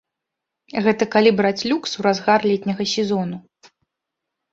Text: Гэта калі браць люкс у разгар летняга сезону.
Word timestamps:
Гэта 0.85 1.03
калі 1.15 1.33
браць 1.41 1.65
люкс 1.71 1.91
у 2.03 2.05
разгар 2.07 2.41
летняга 2.53 2.83
сезону. 2.95 3.37